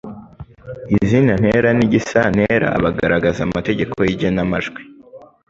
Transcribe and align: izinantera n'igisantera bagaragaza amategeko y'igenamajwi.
izinantera 0.97 1.69
n'igisantera 1.77 2.67
bagaragaza 2.83 3.39
amategeko 3.47 3.95
y'igenamajwi. 4.07 4.81